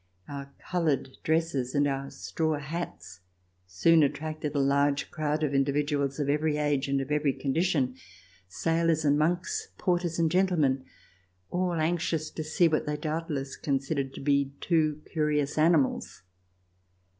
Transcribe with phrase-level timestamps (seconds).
[0.27, 3.19] Our colored dresses and our straw hats
[3.67, 7.95] soon attracted a large crowd of individuals of every age and of every condition:
[8.47, 10.85] sailors and monks, porters and gentlemen—
[11.51, 16.23] all anxious to see what they doubtless considered to be two curious animals.